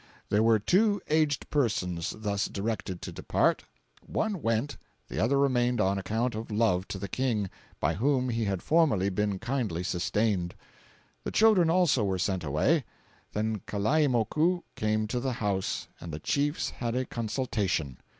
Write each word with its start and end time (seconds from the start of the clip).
There 0.29 0.41
were 0.41 0.57
two 0.57 0.99
aged 1.11 1.47
persons 1.51 2.15
thus 2.17 2.47
directed 2.47 3.03
to 3.03 3.11
depart; 3.11 3.65
one 4.03 4.41
went, 4.41 4.77
the 5.09 5.19
other 5.19 5.37
remained 5.37 5.79
on 5.79 5.99
account 5.99 6.33
of 6.33 6.49
love 6.49 6.87
to 6.87 6.97
the 6.97 7.07
King, 7.07 7.51
by 7.79 7.93
whom 7.93 8.29
he 8.29 8.45
had 8.45 8.63
formerly 8.63 9.09
been 9.09 9.37
kindly 9.37 9.83
sustained. 9.83 10.55
The 11.23 11.29
children 11.29 11.69
also 11.69 12.03
were 12.03 12.17
sent 12.17 12.43
away. 12.43 12.83
Then 13.33 13.59
Kalaimoku 13.67 14.61
came 14.75 15.05
to 15.05 15.19
the 15.19 15.33
house, 15.33 15.87
and 15.99 16.11
the 16.11 16.17
chiefs 16.19 16.71
had 16.71 16.95
a 16.95 17.05
consultation. 17.05 17.99